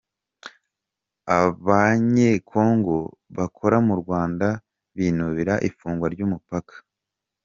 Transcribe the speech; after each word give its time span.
Abanyekongo 1.39 2.95
bakora 3.37 3.77
mu 3.87 3.95
Rwanda 4.01 4.47
binubira 4.95 5.53
ifungwa 5.69 6.07
ry’umupaka 6.13 6.75